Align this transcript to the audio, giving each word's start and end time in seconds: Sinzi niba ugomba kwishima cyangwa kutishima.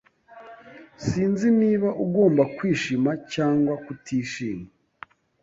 Sinzi 1.05 1.47
niba 1.61 1.89
ugomba 2.03 2.43
kwishima 2.55 3.11
cyangwa 3.33 3.73
kutishima. 3.83 4.65